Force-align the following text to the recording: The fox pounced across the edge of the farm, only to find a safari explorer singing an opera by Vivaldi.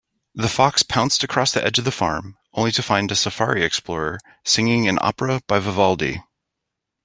The 0.33 0.49
fox 0.49 0.81
pounced 0.81 1.23
across 1.23 1.51
the 1.51 1.63
edge 1.63 1.77
of 1.77 1.85
the 1.85 1.91
farm, 1.91 2.35
only 2.55 2.71
to 2.71 2.81
find 2.81 3.11
a 3.11 3.15
safari 3.15 3.63
explorer 3.63 4.17
singing 4.43 4.87
an 4.87 4.97
opera 4.99 5.41
by 5.45 5.59
Vivaldi. 5.59 6.23